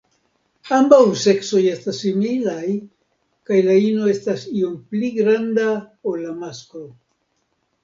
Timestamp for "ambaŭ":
0.77-0.99